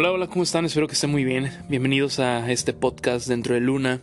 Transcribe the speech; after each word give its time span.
Hola, 0.00 0.12
hola, 0.12 0.26
¿cómo 0.28 0.44
están? 0.44 0.64
Espero 0.64 0.86
que 0.86 0.94
estén 0.94 1.10
muy 1.10 1.24
bien. 1.24 1.52
Bienvenidos 1.68 2.20
a 2.20 2.50
este 2.50 2.72
podcast 2.72 3.28
dentro 3.28 3.52
de 3.52 3.60
Luna, 3.60 4.00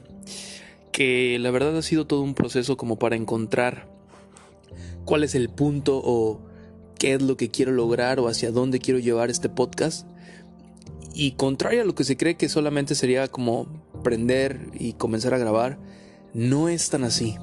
que 0.92 1.39
la 1.39 1.50
verdad 1.50 1.76
ha 1.76 1.82
sido 1.82 2.05
todo 2.05 2.21
un 2.21 2.36
proceso 2.36 2.78
como 2.78 3.00
para 3.00 3.16
encontrar 3.16 3.89
cuál 5.05 5.23
es 5.23 5.34
el 5.34 5.50
punto 5.50 6.00
o 6.04 6.39
qué 7.00 7.16
es 7.16 7.23
lo 7.23 7.36
que 7.36 7.50
quiero 7.50 7.71
lograr 7.71 8.20
o 8.20 8.28
hacia 8.28 8.52
dónde 8.52 8.78
quiero 8.78 9.00
llevar 9.00 9.32
este 9.32 9.50
podcast. 9.50 10.07
Y 11.16 11.32
contrario 11.32 11.82
a 11.82 11.86
lo 11.86 11.96
que 11.96 12.04
se 12.04 12.16
cree 12.16 12.38
que 12.38 12.48
solamente 12.48 12.93
sería 12.93 13.27
como 13.27 13.66
prender 14.04 14.70
y 14.75 14.93
comenzar 14.93 15.34
a 15.34 15.39
grabar, 15.39 15.79
no 16.32 16.70
es 16.70 16.91
tan 16.91 17.05
así. 17.05 17.38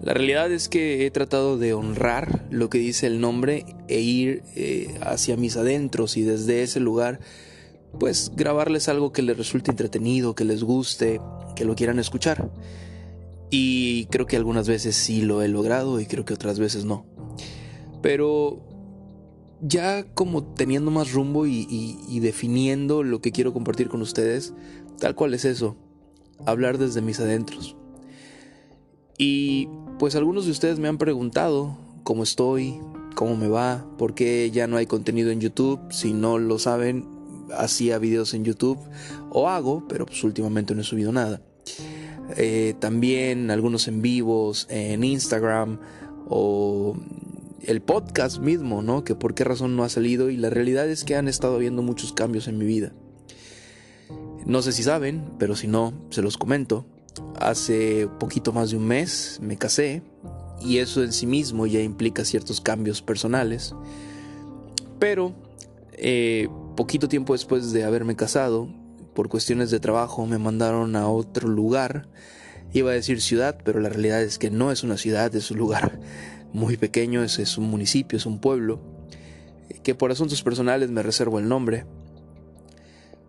La 0.00 0.14
realidad 0.14 0.52
es 0.52 0.68
que 0.68 1.04
he 1.04 1.10
tratado 1.10 1.58
de 1.58 1.74
honrar 1.74 2.46
lo 2.48 2.70
que 2.70 2.78
dice 2.78 3.08
el 3.08 3.20
nombre 3.20 3.66
e 3.88 3.98
ir 3.98 4.44
eh, 4.54 4.94
hacia 5.00 5.36
mis 5.36 5.56
adentros 5.56 6.16
y 6.16 6.22
desde 6.22 6.62
ese 6.62 6.78
lugar 6.78 7.18
pues 7.98 8.32
grabarles 8.34 8.88
algo 8.88 9.12
que 9.12 9.22
les 9.22 9.36
resulte 9.36 9.70
entretenido, 9.70 10.34
que 10.34 10.44
les 10.44 10.62
guste, 10.62 11.20
que 11.54 11.64
lo 11.64 11.74
quieran 11.74 11.98
escuchar. 11.98 12.50
Y 13.50 14.06
creo 14.06 14.26
que 14.26 14.36
algunas 14.36 14.68
veces 14.68 14.96
sí 14.96 15.22
lo 15.22 15.42
he 15.42 15.48
logrado 15.48 16.00
y 16.00 16.06
creo 16.06 16.24
que 16.24 16.34
otras 16.34 16.58
veces 16.58 16.84
no. 16.84 17.06
Pero 18.02 18.60
ya 19.60 20.04
como 20.14 20.44
teniendo 20.44 20.90
más 20.90 21.12
rumbo 21.12 21.46
y, 21.46 22.20
definiendo 22.20 23.02
lo 23.02 23.20
que 23.20 23.32
quiero 23.32 23.52
compartir 23.52 23.88
con 23.88 24.02
ustedes, 24.02 24.52
tal 24.98 25.14
cual 25.14 25.34
es 25.34 25.44
eso, 25.44 25.76
hablar 26.44 26.78
desde 26.78 27.02
mis 27.02 27.20
adentros. 27.20 27.76
Y 29.18 29.68
pues 29.98 30.14
algunos 30.14 30.44
de 30.44 30.50
ustedes 30.50 30.78
me 30.78 30.88
han 30.88 30.98
preguntado 30.98 31.78
cómo 32.02 32.22
estoy, 32.22 32.78
cómo 33.14 33.36
me 33.36 33.48
va, 33.48 33.86
por 33.96 34.14
qué 34.14 34.50
ya 34.50 34.66
no 34.66 34.76
hay 34.76 34.86
contenido 34.86 35.30
en 35.30 35.40
YouTube. 35.40 35.80
Si 35.90 36.12
no 36.12 36.38
lo 36.38 36.58
saben, 36.58 37.15
hacía 37.56 37.98
videos 37.98 38.34
en 38.34 38.44
YouTube 38.44 38.78
o 39.30 39.48
hago, 39.48 39.86
pero 39.88 40.06
pues 40.06 40.22
últimamente 40.24 40.74
no 40.74 40.80
he 40.80 40.84
subido 40.84 41.12
nada. 41.12 41.40
Eh, 42.36 42.74
también 42.80 43.50
algunos 43.50 43.86
en 43.88 44.02
vivos 44.02 44.66
en 44.68 45.04
Instagram 45.04 45.78
o 46.28 46.96
el 47.62 47.80
podcast 47.82 48.38
mismo, 48.38 48.82
¿no? 48.82 49.04
Que 49.04 49.14
por 49.14 49.34
qué 49.34 49.44
razón 49.44 49.76
no 49.76 49.84
ha 49.84 49.88
salido 49.88 50.30
y 50.30 50.36
la 50.36 50.50
realidad 50.50 50.88
es 50.88 51.04
que 51.04 51.16
han 51.16 51.28
estado 51.28 51.56
habiendo 51.56 51.82
muchos 51.82 52.12
cambios 52.12 52.48
en 52.48 52.58
mi 52.58 52.64
vida. 52.64 52.92
No 54.44 54.62
sé 54.62 54.72
si 54.72 54.82
saben, 54.84 55.24
pero 55.38 55.56
si 55.56 55.66
no, 55.66 55.92
se 56.10 56.22
los 56.22 56.38
comento. 56.38 56.86
Hace 57.40 58.08
poquito 58.20 58.52
más 58.52 58.70
de 58.70 58.76
un 58.76 58.86
mes 58.86 59.38
me 59.42 59.56
casé 59.56 60.02
y 60.60 60.78
eso 60.78 61.02
en 61.02 61.12
sí 61.12 61.26
mismo 61.26 61.66
ya 61.66 61.80
implica 61.80 62.24
ciertos 62.24 62.60
cambios 62.60 63.02
personales. 63.02 63.74
Pero 64.98 65.34
eh, 65.92 66.48
poquito 66.76 67.08
tiempo 67.08 67.32
después 67.32 67.72
de 67.72 67.84
haberme 67.84 68.14
casado, 68.14 68.68
por 69.14 69.28
cuestiones 69.28 69.70
de 69.70 69.80
trabajo 69.80 70.26
me 70.26 70.38
mandaron 70.38 70.94
a 70.94 71.08
otro 71.08 71.48
lugar. 71.48 72.06
Iba 72.72 72.90
a 72.90 72.94
decir 72.94 73.20
ciudad, 73.20 73.58
pero 73.64 73.80
la 73.80 73.88
realidad 73.88 74.22
es 74.22 74.38
que 74.38 74.50
no 74.50 74.70
es 74.70 74.84
una 74.84 74.98
ciudad, 74.98 75.34
es 75.34 75.50
un 75.50 75.58
lugar 75.58 75.98
muy 76.52 76.76
pequeño, 76.76 77.24
es, 77.24 77.58
un 77.58 77.68
municipio, 77.68 78.18
es 78.18 78.26
un 78.26 78.38
pueblo, 78.38 78.80
que 79.82 79.94
por 79.94 80.10
asuntos 80.12 80.42
personales 80.42 80.90
me 80.90 81.02
reservo 81.02 81.38
el 81.38 81.48
nombre. 81.48 81.86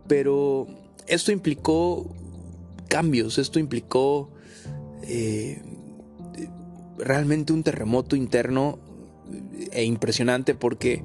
Pero 0.07 0.67
esto 1.07 1.31
implicó 1.31 2.13
cambios, 2.89 3.37
esto 3.37 3.59
implicó 3.59 4.29
eh, 5.03 5.61
realmente 6.97 7.53
un 7.53 7.63
terremoto 7.63 8.15
interno 8.15 8.79
e 9.71 9.83
impresionante 9.83 10.55
porque 10.55 11.03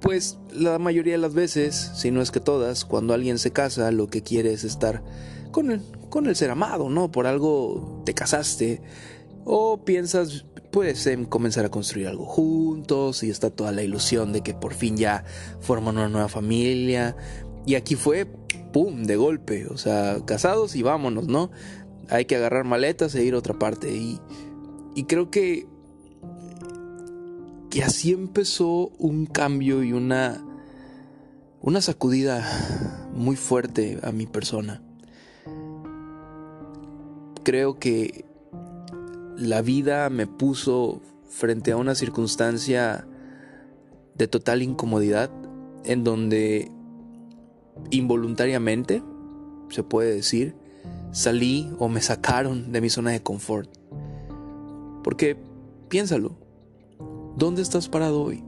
pues 0.00 0.38
la 0.52 0.78
mayoría 0.78 1.14
de 1.14 1.18
las 1.18 1.34
veces, 1.34 1.92
si 1.94 2.10
no 2.10 2.22
es 2.22 2.30
que 2.30 2.40
todas, 2.40 2.84
cuando 2.84 3.14
alguien 3.14 3.38
se 3.38 3.52
casa 3.52 3.90
lo 3.90 4.08
que 4.08 4.22
quiere 4.22 4.52
es 4.52 4.64
estar 4.64 5.02
con 5.50 5.70
el, 5.70 5.82
con 6.08 6.26
el 6.26 6.36
ser 6.36 6.50
amado, 6.50 6.88
¿no? 6.88 7.10
Por 7.10 7.26
algo 7.26 8.02
te 8.04 8.14
casaste 8.14 8.82
o 9.44 9.84
piensas 9.84 10.46
pues 10.70 11.06
en 11.06 11.24
comenzar 11.24 11.64
a 11.64 11.70
construir 11.70 12.06
algo 12.06 12.24
juntos 12.24 13.22
y 13.24 13.30
está 13.30 13.50
toda 13.50 13.72
la 13.72 13.82
ilusión 13.82 14.32
de 14.32 14.42
que 14.42 14.54
por 14.54 14.72
fin 14.72 14.96
ya 14.96 15.24
forman 15.60 15.96
una 15.96 16.08
nueva 16.08 16.28
familia 16.28 17.16
y 17.66 17.74
aquí 17.74 17.96
fue 17.96 18.26
pum, 18.72 19.04
de 19.04 19.16
golpe, 19.16 19.66
o 19.66 19.76
sea, 19.76 20.18
casados 20.24 20.76
y 20.76 20.82
vámonos, 20.82 21.26
¿no? 21.26 21.50
Hay 22.08 22.24
que 22.24 22.36
agarrar 22.36 22.64
maletas 22.64 23.14
e 23.14 23.24
ir 23.24 23.34
a 23.34 23.38
otra 23.38 23.58
parte. 23.58 23.92
Y, 23.92 24.18
y 24.94 25.04
creo 25.04 25.30
que, 25.30 25.66
que 27.70 27.84
así 27.84 28.12
empezó 28.12 28.88
un 28.98 29.26
cambio 29.26 29.84
y 29.84 29.92
una, 29.92 30.44
una 31.60 31.80
sacudida 31.80 32.44
muy 33.14 33.36
fuerte 33.36 34.00
a 34.02 34.10
mi 34.10 34.26
persona. 34.26 34.82
Creo 37.44 37.78
que 37.78 38.24
la 39.36 39.62
vida 39.62 40.10
me 40.10 40.26
puso 40.26 41.00
frente 41.28 41.70
a 41.70 41.76
una 41.76 41.94
circunstancia 41.94 43.06
de 44.16 44.26
total 44.26 44.62
incomodidad 44.62 45.30
en 45.84 46.02
donde 46.02 46.70
involuntariamente, 47.90 49.02
se 49.70 49.84
puede 49.84 50.12
decir, 50.12 50.56
salí 51.12 51.72
o 51.78 51.88
me 51.88 52.02
sacaron 52.02 52.72
de 52.72 52.80
mi 52.80 52.90
zona 52.90 53.12
de 53.12 53.22
confort. 53.22 53.70
Porque, 55.04 55.36
piénsalo, 55.88 56.36
¿dónde 57.40 57.62
estás 57.62 57.88
parado 57.88 58.22
hoy? 58.22 58.44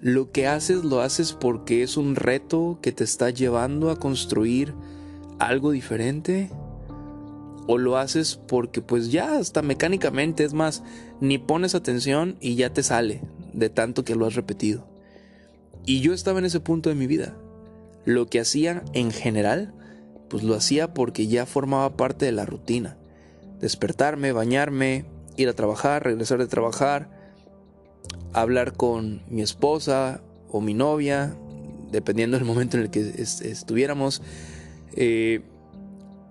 Lo 0.00 0.32
que 0.32 0.46
haces 0.46 0.84
lo 0.84 1.02
haces 1.02 1.34
porque 1.34 1.82
es 1.82 1.98
un 1.98 2.16
reto 2.16 2.78
que 2.80 2.92
te 2.92 3.04
está 3.04 3.28
llevando 3.28 3.90
a 3.90 3.98
construir 3.98 4.74
algo 5.38 5.70
diferente. 5.70 6.50
O 7.66 7.76
lo 7.76 7.98
haces 7.98 8.36
porque 8.48 8.80
pues 8.80 9.12
ya 9.12 9.36
hasta 9.36 9.60
mecánicamente 9.60 10.44
es 10.44 10.54
más, 10.54 10.82
ni 11.20 11.36
pones 11.36 11.74
atención 11.74 12.38
y 12.40 12.54
ya 12.54 12.72
te 12.72 12.82
sale 12.82 13.20
de 13.52 13.68
tanto 13.68 14.02
que 14.02 14.14
lo 14.14 14.24
has 14.24 14.34
repetido. 14.34 14.88
Y 15.84 16.00
yo 16.00 16.14
estaba 16.14 16.38
en 16.38 16.46
ese 16.46 16.60
punto 16.60 16.88
de 16.88 16.94
mi 16.94 17.06
vida 17.06 17.36
lo 18.06 18.26
que 18.28 18.40
hacía 18.40 18.82
en 18.94 19.10
general, 19.10 19.74
pues 20.30 20.42
lo 20.42 20.54
hacía 20.54 20.94
porque 20.94 21.26
ya 21.26 21.44
formaba 21.44 21.98
parte 21.98 22.24
de 22.24 22.32
la 22.32 22.46
rutina. 22.46 22.96
Despertarme, 23.60 24.32
bañarme, 24.32 25.04
ir 25.36 25.50
a 25.50 25.52
trabajar, 25.52 26.04
regresar 26.04 26.38
de 26.38 26.46
trabajar, 26.46 27.17
hablar 28.32 28.74
con 28.74 29.22
mi 29.28 29.42
esposa 29.42 30.20
o 30.50 30.60
mi 30.60 30.74
novia, 30.74 31.34
dependiendo 31.90 32.36
del 32.36 32.46
momento 32.46 32.76
en 32.76 32.84
el 32.84 32.90
que 32.90 33.00
estuviéramos. 33.00 34.22
Eh, 34.94 35.42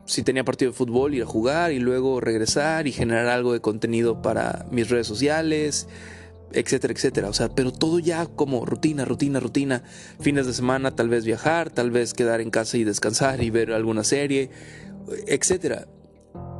si 0.05 0.23
tenía 0.23 0.45
partido 0.45 0.71
de 0.71 0.77
fútbol, 0.77 1.15
ir 1.15 1.23
a 1.23 1.25
jugar 1.25 1.71
y 1.71 1.79
luego 1.79 2.21
regresar 2.21 2.87
y 2.87 2.91
generar 2.91 3.27
algo 3.27 3.53
de 3.53 3.59
contenido 3.59 4.21
para 4.21 4.65
mis 4.71 4.89
redes 4.89 5.05
sociales, 5.05 5.87
etcétera, 6.53 6.93
etcétera. 6.93 7.29
O 7.29 7.33
sea, 7.33 7.49
pero 7.49 7.73
todo 7.73 7.99
ya 7.99 8.25
como 8.25 8.65
rutina, 8.65 9.03
rutina, 9.03 9.39
rutina. 9.39 9.83
Fines 10.19 10.47
de 10.47 10.53
semana, 10.53 10.95
tal 10.95 11.09
vez 11.09 11.25
viajar, 11.25 11.69
tal 11.69 11.91
vez 11.91 12.13
quedar 12.13 12.39
en 12.39 12.51
casa 12.51 12.77
y 12.77 12.85
descansar 12.85 13.43
y 13.43 13.49
ver 13.49 13.73
alguna 13.73 14.05
serie, 14.05 14.49
etcétera. 15.27 15.87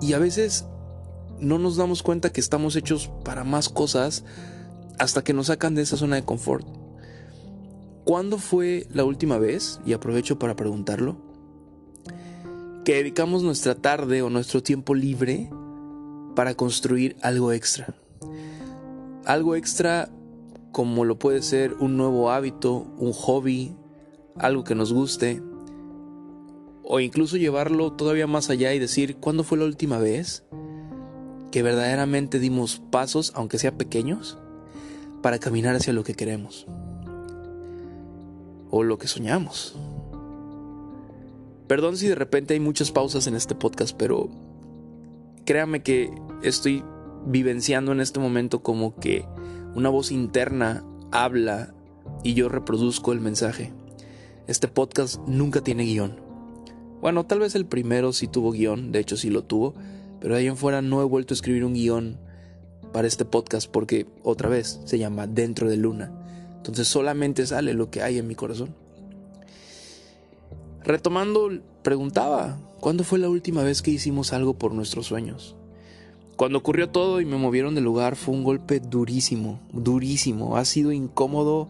Y 0.01 0.13
a 0.13 0.19
veces 0.19 0.65
no 1.39 1.57
nos 1.57 1.77
damos 1.77 2.03
cuenta 2.03 2.31
que 2.31 2.41
estamos 2.41 2.75
hechos 2.75 3.09
para 3.23 3.43
más 3.43 3.69
cosas 3.69 4.25
hasta 4.99 5.23
que 5.23 5.33
nos 5.33 5.47
sacan 5.47 5.75
de 5.75 5.81
esa 5.81 5.97
zona 5.97 6.15
de 6.15 6.25
confort. 6.25 6.65
¿Cuándo 8.03 8.37
fue 8.37 8.87
la 8.93 9.03
última 9.03 9.37
vez, 9.37 9.79
y 9.85 9.93
aprovecho 9.93 10.39
para 10.39 10.55
preguntarlo, 10.55 11.17
que 12.85 12.95
dedicamos 12.95 13.43
nuestra 13.43 13.75
tarde 13.75 14.21
o 14.21 14.29
nuestro 14.29 14.63
tiempo 14.63 14.95
libre 14.95 15.49
para 16.35 16.55
construir 16.55 17.17
algo 17.21 17.51
extra? 17.51 17.95
algo 19.27 19.57
extra 19.57 20.09
como 20.71 21.03
lo 21.03 21.19
puede 21.19 21.41
ser 21.41 21.75
un 21.79 21.97
nuevo 21.97 22.31
hábito, 22.31 22.87
un 22.97 23.11
hobby, 23.11 23.75
algo 24.37 24.63
que 24.63 24.73
nos 24.73 24.93
guste, 24.93 25.41
o 26.83 27.01
incluso 27.01 27.35
llevarlo 27.35 27.91
todavía 27.91 28.25
más 28.25 28.49
allá 28.49 28.73
y 28.73 28.79
decir, 28.79 29.17
¿cuándo 29.17 29.43
fue 29.43 29.57
la 29.57 29.65
última 29.65 29.97
vez 29.97 30.45
que 31.51 31.61
verdaderamente 31.61 32.39
dimos 32.39 32.81
pasos, 32.89 33.33
aunque 33.35 33.59
sean 33.59 33.75
pequeños, 33.75 34.37
para 35.21 35.39
caminar 35.39 35.75
hacia 35.75 35.93
lo 35.93 36.03
que 36.03 36.13
queremos? 36.13 36.65
O 38.69 38.83
lo 38.83 38.97
que 38.97 39.07
soñamos. 39.07 39.75
Perdón 41.67 41.97
si 41.97 42.07
de 42.07 42.15
repente 42.15 42.53
hay 42.53 42.59
muchas 42.59 42.91
pausas 42.91 43.27
en 43.27 43.35
este 43.35 43.55
podcast, 43.55 43.95
pero 43.97 44.29
créame 45.45 45.83
que 45.83 46.11
estoy 46.43 46.83
vivenciando 47.25 47.91
en 47.91 47.99
este 47.99 48.19
momento 48.19 48.63
como 48.63 48.95
que 48.95 49.25
una 49.75 49.89
voz 49.89 50.11
interna 50.11 50.83
habla 51.11 51.73
y 52.23 52.33
yo 52.33 52.49
reproduzco 52.49 53.11
el 53.11 53.19
mensaje. 53.19 53.73
Este 54.47 54.67
podcast 54.67 55.19
nunca 55.27 55.61
tiene 55.61 55.83
guion. 55.83 56.19
Bueno, 57.01 57.25
tal 57.25 57.39
vez 57.39 57.53
el 57.55 57.65
primero 57.65 58.13
sí 58.13 58.27
tuvo 58.27 58.51
guion, 58.51 58.91
de 58.91 58.99
hecho 58.99 59.17
sí 59.17 59.29
lo 59.29 59.43
tuvo, 59.43 59.75
pero 60.19 60.35
ahí 60.35 60.47
en 60.47 60.57
fuera 60.57 60.81
no 60.81 61.01
he 61.01 61.05
vuelto 61.05 61.33
a 61.33 61.35
escribir 61.35 61.65
un 61.65 61.73
guion 61.73 62.17
para 62.93 63.07
este 63.07 63.25
podcast 63.25 63.69
porque 63.69 64.05
otra 64.23 64.49
vez 64.49 64.79
se 64.85 64.97
llama 64.97 65.27
Dentro 65.27 65.69
de 65.69 65.77
Luna. 65.77 66.11
Entonces 66.57 66.87
solamente 66.87 67.45
sale 67.45 67.73
lo 67.73 67.89
que 67.89 68.01
hay 68.01 68.17
en 68.17 68.27
mi 68.27 68.35
corazón. 68.35 68.75
Retomando, 70.83 71.49
preguntaba, 71.83 72.59
¿cuándo 72.79 73.03
fue 73.03 73.19
la 73.19 73.29
última 73.29 73.63
vez 73.63 73.81
que 73.81 73.91
hicimos 73.91 74.33
algo 74.33 74.57
por 74.57 74.73
nuestros 74.73 75.07
sueños? 75.07 75.55
Cuando 76.37 76.59
ocurrió 76.59 76.89
todo 76.89 77.19
y 77.19 77.25
me 77.25 77.35
movieron 77.35 77.73
del 77.73 77.83
lugar 77.83 78.15
fue 78.15 78.35
un 78.35 78.43
golpe 78.43 78.79
durísimo, 78.79 79.59
durísimo. 79.73 80.55
Ha 80.55 80.65
sido 80.65 80.91
incómodo 80.91 81.67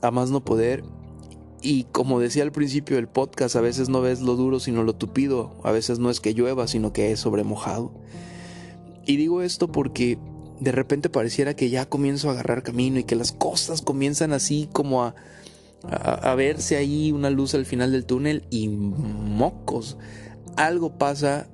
a 0.00 0.10
más 0.10 0.30
no 0.30 0.44
poder. 0.44 0.82
Y 1.60 1.84
como 1.84 2.18
decía 2.18 2.42
al 2.42 2.52
principio 2.52 2.96
del 2.96 3.08
podcast, 3.08 3.56
a 3.56 3.60
veces 3.60 3.90
no 3.90 4.00
ves 4.00 4.22
lo 4.22 4.36
duro 4.36 4.58
sino 4.58 4.82
lo 4.84 4.94
tupido. 4.94 5.54
A 5.62 5.70
veces 5.70 5.98
no 5.98 6.08
es 6.08 6.20
que 6.20 6.32
llueva 6.32 6.66
sino 6.66 6.92
que 6.94 7.12
es 7.12 7.20
sobremojado. 7.20 7.92
Y 9.04 9.16
digo 9.16 9.42
esto 9.42 9.70
porque 9.70 10.18
de 10.60 10.72
repente 10.72 11.08
pareciera 11.08 11.54
que 11.54 11.70
ya 11.70 11.88
comienzo 11.88 12.28
a 12.28 12.32
agarrar 12.32 12.62
camino 12.62 12.98
y 12.98 13.04
que 13.04 13.16
las 13.16 13.32
cosas 13.32 13.82
comienzan 13.82 14.32
así 14.32 14.68
como 14.72 15.02
a, 15.02 15.14
a, 15.82 16.34
verse 16.34 16.76
ahí 16.76 17.12
una 17.12 17.30
luz 17.30 17.54
al 17.54 17.64
final 17.64 17.92
del 17.92 18.04
túnel 18.04 18.44
y 18.50 18.68
mocos. 18.68 19.96
Algo 20.56 20.98
pasa 20.98 21.48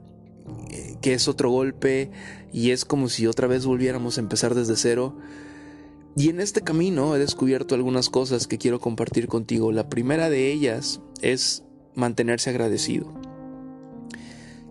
eh, 0.71 0.97
que 1.01 1.15
es 1.15 1.29
otro 1.29 1.51
golpe 1.51 2.11
y 2.53 2.71
es 2.73 2.85
como 2.85 3.09
si 3.09 3.27
otra 3.27 3.47
vez 3.47 3.65
volviéramos 3.65 4.19
a 4.19 4.21
empezar 4.21 4.55
desde 4.55 4.77
cero. 4.77 5.17
Y 6.17 6.31
en 6.31 6.41
este 6.41 6.63
camino 6.63 7.15
he 7.15 7.19
descubierto 7.19 7.75
algunas 7.75 8.09
cosas 8.09 8.47
que 8.47 8.59
quiero 8.59 8.81
compartir 8.81 9.29
contigo. 9.29 9.71
La 9.71 9.89
primera 9.89 10.31
de 10.31 10.51
ellas 10.51 11.01
es 11.21 11.63
mantenerse 11.95 12.51
agradecido. 12.51 13.13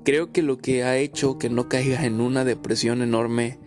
Creo 0.04 0.32
que 0.32 0.42
lo 0.42 0.58
que 0.58 0.84
ha 0.84 0.98
hecho 0.98 1.38
que 1.38 1.50
no 1.50 1.70
caiga 1.70 2.06
en 2.06 2.20
una 2.20 2.46
depresión 2.46 3.02
enorme 3.02 3.60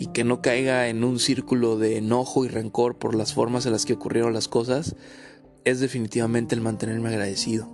y 0.00 0.06
que 0.06 0.24
no 0.24 0.40
caiga 0.40 0.88
en 0.88 1.04
un 1.04 1.18
círculo 1.18 1.76
de 1.76 1.98
enojo 1.98 2.46
y 2.46 2.48
rencor 2.48 2.96
por 2.96 3.14
las 3.14 3.34
formas 3.34 3.66
en 3.66 3.72
las 3.72 3.84
que 3.84 3.92
ocurrieron 3.92 4.32
las 4.32 4.48
cosas 4.48 4.96
es 5.66 5.78
definitivamente 5.78 6.54
el 6.54 6.62
mantenerme 6.62 7.10
agradecido. 7.10 7.68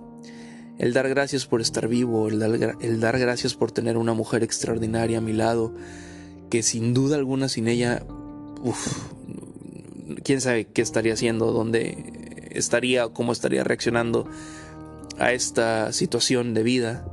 El 0.77 0.91
dar 0.91 1.07
gracias 1.07 1.45
por 1.45 1.61
estar 1.61 1.87
vivo, 1.87 2.27
el 2.27 2.99
dar, 2.99 3.17
gracias 3.17 3.53
por 3.53 3.71
tener 3.71 3.95
una 3.95 4.11
mujer 4.11 4.43
extraordinaria 4.43 5.19
a 5.19 5.21
mi 5.21 5.31
lado, 5.31 5.73
que 6.49 6.63
sin 6.63 6.93
duda 6.93 7.15
alguna 7.15 7.47
sin 7.47 7.69
ella, 7.69 8.03
quién 10.25 10.41
sabe 10.41 10.65
qué 10.65 10.81
estaría 10.81 11.13
haciendo, 11.13 11.53
dónde 11.53 12.49
estaría, 12.51 13.07
cómo 13.07 13.31
estaría 13.31 13.63
reaccionando 13.63 14.27
a 15.17 15.31
esta 15.31 15.93
situación 15.93 16.53
de 16.53 16.63
vida. 16.63 17.05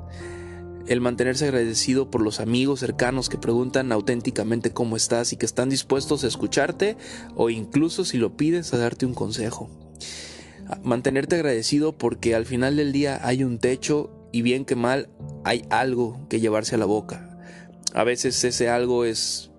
El 0.86 1.00
mantenerse 1.00 1.46
agradecido 1.46 2.10
por 2.10 2.20
los 2.20 2.40
amigos 2.40 2.80
cercanos 2.80 3.28
que 3.28 3.38
preguntan 3.38 3.90
auténticamente 3.92 4.72
cómo 4.72 4.96
estás 4.96 5.32
y 5.32 5.36
que 5.36 5.46
están 5.46 5.70
dispuestos 5.70 6.24
a 6.24 6.28
escucharte 6.28 6.96
o 7.34 7.50
incluso 7.50 8.04
si 8.04 8.18
lo 8.18 8.36
pides 8.36 8.74
a 8.74 8.78
darte 8.78 9.06
un 9.06 9.14
consejo 9.14 9.70
mantenerte 10.82 11.36
agradecido 11.36 11.92
porque 11.92 12.34
al 12.34 12.46
final 12.46 12.76
del 12.76 12.92
día 12.92 13.20
hay 13.22 13.44
un 13.44 13.58
techo 13.58 14.10
y 14.32 14.42
bien 14.42 14.64
que 14.64 14.76
mal 14.76 15.08
hay 15.44 15.64
algo 15.70 16.26
que 16.28 16.40
llevarse 16.40 16.74
a 16.74 16.78
la 16.78 16.86
boca. 16.86 17.38
A 17.92 18.04
veces 18.04 18.42
ese 18.44 18.68
algo 18.68 19.04
es 19.04 19.50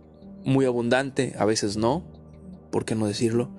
muy 0.44 0.66
abundante, 0.66 1.34
a 1.38 1.46
veces 1.46 1.78
no, 1.78 2.04
¿por 2.72 2.86
qué 2.86 2.96
no 2.96 3.08
decirlo? 3.08 3.50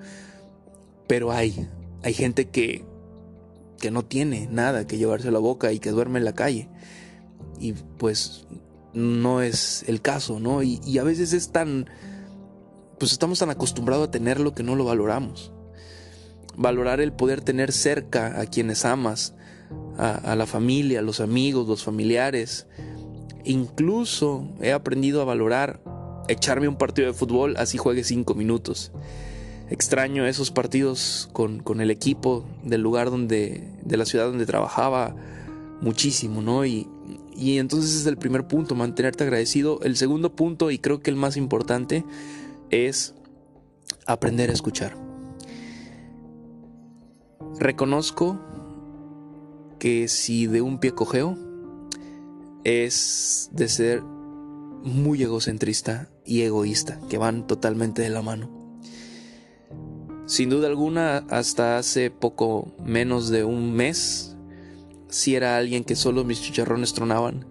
Pero 1.07 1.33
hay, 1.33 1.69
hay 2.03 2.15
gente 2.15 2.49
que, 2.49 2.85
que 3.81 3.91
no 3.91 4.05
tiene 4.05 4.49
nada 4.51 4.87
que 4.87 4.99
llevarse 4.99 5.29
a 5.29 5.33
la 5.33 5.39
boca 5.39 5.73
y 5.73 5.79
que 5.79 5.91
duerme 5.91 6.19
en 6.19 6.25
la 6.25 6.35
calle. 6.35 6.69
Y 7.61 7.73
pues 7.73 8.47
no 8.93 9.43
es 9.43 9.85
el 9.87 10.01
caso, 10.01 10.41
¿no? 10.41 10.63
Y, 10.63 10.99
a 10.99 11.03
veces 11.03 11.33
es 11.33 11.53
tan, 11.53 11.89
pues 12.99 13.13
estamos 13.13 13.39
tan 13.39 13.51
acostumbrados 13.51 14.09
a 14.09 14.11
tenerlo 14.11 14.55
que 14.55 14.63
no 14.63 14.75
lo 14.75 14.85
valoramos 14.85 15.53
valorar 16.57 17.01
el 17.01 17.13
poder 17.13 17.43
tener 17.43 17.73
cerca 17.73 18.41
a 18.41 18.47
quienes 18.47 18.85
amas, 18.85 19.35
a, 19.99 20.35
la 20.37 20.47
familia, 20.47 21.01
a 21.01 21.03
los 21.03 21.21
amigos, 21.21 21.69
los 21.69 21.85
familiares. 21.85 22.67
Incluso 23.45 24.49
he 24.61 24.73
aprendido 24.73 25.23
a 25.23 25.25
valorar 25.25 25.81
echarme 26.29 26.67
un 26.67 26.77
partido 26.77 27.07
de 27.07 27.15
fútbol 27.15 27.55
así 27.57 27.79
juegue 27.79 28.05
cinco 28.05 28.35
minutos. 28.35 28.93
Extraño 29.71 30.27
esos 30.27 30.51
partidos 30.51 31.29
con, 31.33 31.61
con, 31.61 31.81
el 31.81 31.91
equipo 31.91 32.45
del 32.63 32.83
lugar 32.83 33.11
donde, 33.11 33.69
de 33.83 33.97
la 33.97 34.05
ciudad 34.05 34.27
donde 34.27 34.47
trabajaba 34.47 35.17
muchísimo, 35.81 36.41
¿no? 36.43 36.65
Y, 36.65 36.89
y 37.37 37.59
entonces 37.59 37.95
es 37.95 38.07
el 38.07 38.17
primer 38.17 38.47
punto, 38.47 38.75
mantenerte 38.75 39.25
agradecido. 39.25 39.81
El 39.83 39.97
segundo 39.97 40.35
punto, 40.35 40.71
y 40.71 40.79
creo 40.79 41.01
que 41.01 41.11
el 41.11 41.17
más 41.17 41.37
importante, 41.37 42.05
es 42.71 43.15
aprender 44.07 44.51
a 44.51 44.53
escuchar. 44.53 44.97
Reconozco 47.59 48.39
que 49.79 50.09
si 50.09 50.47
de 50.47 50.63
un 50.63 50.79
pie 50.79 50.93
cojeo 50.93 51.37
es 52.65 53.51
de 53.53 53.69
ser 53.69 54.03
muy 54.03 55.23
egocentrista 55.23 56.09
y 56.25 56.43
egoísta, 56.43 57.01
que 57.09 57.19
van 57.19 57.47
totalmente 57.47 58.03
de 58.03 58.11
la 58.11 58.23
mano. 58.23 58.51
Sin 60.27 60.51
duda 60.51 60.67
alguna, 60.67 61.19
hasta 61.31 61.79
hace 61.79 62.11
poco 62.11 62.73
menos 62.85 63.29
de 63.29 63.45
un 63.45 63.73
mes, 63.73 64.36
si 65.17 65.35
era 65.35 65.57
alguien 65.57 65.83
que 65.83 65.97
solo 65.97 66.25
mis 66.25 66.43
chicharrones 66.43 66.93
tronaban, 66.93 67.47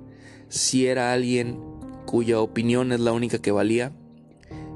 si 0.50 0.86
era 0.86 1.12
alguien 1.12 1.60
cuya 2.06 2.40
opinión 2.40 2.92
es 2.92 3.00
la 3.00 3.12
única 3.12 3.40
que 3.40 3.52
valía, 3.52 3.92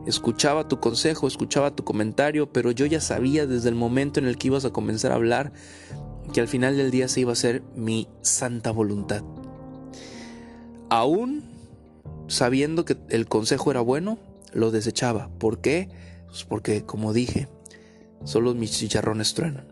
Escuchaba 0.07 0.67
tu 0.67 0.79
consejo, 0.79 1.27
escuchaba 1.27 1.75
tu 1.75 1.83
comentario, 1.83 2.51
pero 2.51 2.71
yo 2.71 2.87
ya 2.87 2.99
sabía 2.99 3.45
desde 3.45 3.69
el 3.69 3.75
momento 3.75 4.19
en 4.19 4.25
el 4.25 4.39
que 4.39 4.47
ibas 4.47 4.65
a 4.65 4.71
comenzar 4.71 5.11
a 5.11 5.15
hablar 5.15 5.51
que 6.33 6.41
al 6.41 6.47
final 6.47 6.77
del 6.77 6.89
día 6.89 7.07
se 7.07 7.19
iba 7.19 7.33
a 7.33 7.35
ser 7.35 7.61
mi 7.75 8.07
santa 8.21 8.71
voluntad. 8.71 9.21
Aún 10.89 11.43
sabiendo 12.27 12.85
que 12.85 12.97
el 13.09 13.27
consejo 13.27 13.69
era 13.69 13.81
bueno, 13.81 14.17
lo 14.51 14.71
desechaba. 14.71 15.29
¿Por 15.37 15.61
qué? 15.61 15.89
Pues 16.25 16.43
porque, 16.43 16.85
como 16.85 17.13
dije, 17.13 17.47
solo 18.23 18.55
mis 18.55 18.71
chicharrones 18.71 19.35
truenan. 19.35 19.67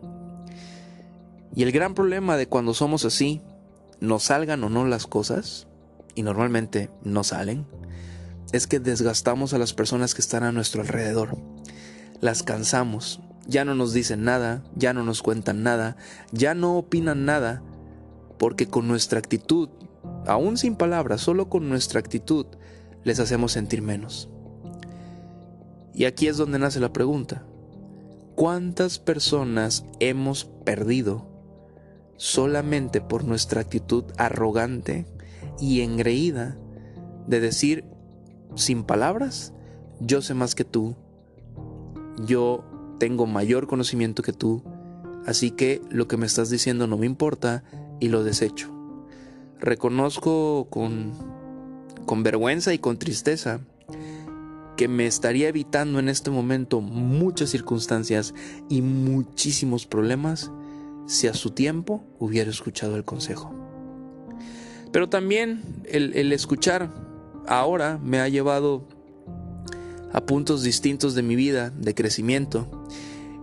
Y 1.54 1.62
el 1.62 1.72
gran 1.72 1.94
problema 1.94 2.36
de 2.36 2.46
cuando 2.46 2.74
somos 2.74 3.04
así, 3.04 3.40
nos 4.00 4.24
salgan 4.24 4.62
o 4.64 4.68
no 4.68 4.86
las 4.86 5.06
cosas, 5.06 5.66
y 6.14 6.22
normalmente 6.22 6.90
no 7.02 7.24
salen, 7.24 7.66
es 8.52 8.66
que 8.66 8.80
desgastamos 8.80 9.54
a 9.54 9.58
las 9.58 9.74
personas 9.74 10.14
que 10.14 10.20
están 10.20 10.42
a 10.42 10.52
nuestro 10.52 10.82
alrededor. 10.82 11.36
Las 12.20 12.42
cansamos, 12.42 13.20
ya 13.46 13.64
no 13.64 13.74
nos 13.74 13.92
dicen 13.92 14.24
nada, 14.24 14.62
ya 14.74 14.92
no 14.92 15.04
nos 15.04 15.22
cuentan 15.22 15.62
nada, 15.62 15.96
ya 16.32 16.54
no 16.54 16.76
opinan 16.76 17.24
nada, 17.24 17.62
porque 18.38 18.66
con 18.66 18.88
nuestra 18.88 19.18
actitud, 19.18 19.68
aún 20.26 20.56
sin 20.56 20.76
palabras, 20.76 21.20
solo 21.20 21.48
con 21.48 21.68
nuestra 21.68 22.00
actitud, 22.00 22.46
les 23.04 23.20
hacemos 23.20 23.52
sentir 23.52 23.82
menos. 23.82 24.28
Y 25.94 26.04
aquí 26.04 26.28
es 26.28 26.36
donde 26.36 26.58
nace 26.58 26.80
la 26.80 26.92
pregunta. 26.92 27.44
¿Cuántas 28.34 28.98
personas 28.98 29.84
hemos 29.98 30.44
perdido 30.64 31.37
solamente 32.18 33.00
por 33.00 33.24
nuestra 33.24 33.62
actitud 33.62 34.04
arrogante 34.18 35.06
y 35.58 35.80
engreída 35.80 36.58
de 37.26 37.40
decir 37.40 37.84
sin 38.56 38.82
palabras, 38.82 39.54
yo 40.00 40.20
sé 40.20 40.34
más 40.34 40.54
que 40.54 40.64
tú, 40.64 40.96
yo 42.26 42.64
tengo 42.98 43.26
mayor 43.26 43.66
conocimiento 43.66 44.22
que 44.22 44.32
tú, 44.32 44.62
así 45.26 45.52
que 45.52 45.80
lo 45.90 46.08
que 46.08 46.16
me 46.16 46.26
estás 46.26 46.50
diciendo 46.50 46.86
no 46.86 46.98
me 46.98 47.06
importa 47.06 47.62
y 48.00 48.08
lo 48.08 48.24
desecho. 48.24 48.74
Reconozco 49.60 50.66
con, 50.70 51.12
con 52.04 52.22
vergüenza 52.22 52.74
y 52.74 52.78
con 52.78 52.98
tristeza 52.98 53.60
que 54.76 54.88
me 54.88 55.06
estaría 55.06 55.48
evitando 55.48 55.98
en 55.98 56.08
este 56.08 56.30
momento 56.30 56.80
muchas 56.80 57.50
circunstancias 57.50 58.34
y 58.68 58.82
muchísimos 58.82 59.86
problemas 59.86 60.52
si 61.08 61.26
a 61.26 61.34
su 61.34 61.50
tiempo 61.50 62.04
hubiera 62.20 62.50
escuchado 62.50 62.94
el 62.94 63.04
consejo. 63.04 63.52
Pero 64.92 65.08
también 65.08 65.82
el, 65.86 66.32
escuchar 66.32 66.90
ahora 67.46 67.98
me 67.98 68.20
ha 68.20 68.28
llevado 68.28 68.86
a 70.12 70.20
puntos 70.24 70.62
distintos 70.62 71.14
de 71.14 71.22
mi 71.22 71.34
vida, 71.34 71.70
de 71.70 71.94
crecimiento. 71.94 72.86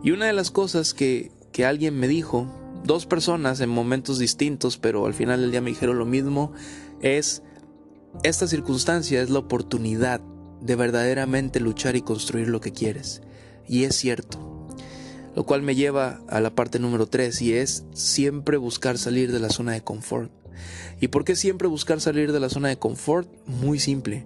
Y 0.04 0.12
una 0.12 0.28
de 0.28 0.34
las 0.34 0.52
cosas 0.52 0.94
que, 0.94 1.32
que 1.52 1.66
alguien 1.66 2.00
me 2.00 2.08
dijo, 2.08 2.48
dos 2.84 3.08
personas 3.08 3.60
en 3.60 3.70
momentos 3.70 4.20
distintos, 4.20 4.78
pero 4.78 5.06
al 5.06 5.14
final 5.14 5.42
del 5.42 5.52
día 5.52 5.62
me 5.62 5.72
dijeron 5.72 5.98
lo 5.98 6.06
mismo, 6.06 6.54
es, 7.02 7.42
esta 8.24 8.48
circunstancia 8.48 9.22
es 9.22 9.30
la 9.32 9.40
oportunidad 9.40 10.22
de 10.62 10.76
verdaderamente 10.76 11.60
luchar 11.60 11.96
y 11.96 12.02
construir 12.02 12.48
lo 12.48 12.62
que 12.62 12.72
quieres. 12.72 13.22
Y 13.68 13.84
es 13.84 13.96
cierto. 13.96 14.55
Lo 15.36 15.46
cual 15.46 15.62
me 15.62 15.76
lleva 15.76 16.22
a 16.30 16.40
la 16.40 16.56
parte 16.56 16.80
número 16.80 17.08
tres 17.08 17.42
y 17.42 17.54
es 17.54 17.84
siempre 17.94 18.58
buscar 18.58 18.98
salir 18.98 19.32
de 19.32 19.40
la 19.40 19.50
zona 19.50 19.74
de 19.74 19.82
confort. 19.82 20.32
¿Y 21.02 21.10
por 21.10 21.26
qué 21.26 21.36
siempre 21.36 21.68
buscar 21.68 22.00
salir 22.00 22.32
de 22.32 22.40
la 22.40 22.50
zona 22.50 22.70
de 22.70 22.78
confort? 22.78 23.30
Muy 23.46 23.80
simple. 23.80 24.26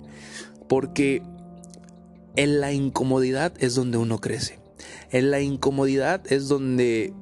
Porque 0.67 1.23
en 2.35 2.59
la 2.61 2.71
incomodidad 2.71 3.53
es 3.59 3.75
donde 3.75 3.97
uno 3.97 4.19
crece. 4.19 4.59
En 5.11 5.31
la 5.31 5.41
incomodidad 5.41 6.21
es 6.31 6.47
donde 6.47 7.13